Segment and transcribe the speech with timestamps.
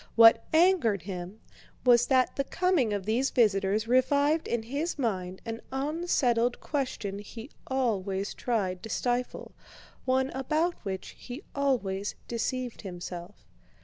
[0.15, 1.41] What angered him
[1.85, 7.51] was that the coming of these visitors revived in his mind an unsettled question he
[7.67, 9.51] always tried to stifle,
[10.05, 13.45] one about which he always deceived himself.